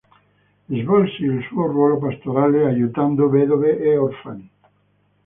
[0.67, 4.51] Svolse il suo ruolo pastorale aiutando vedove e orfani.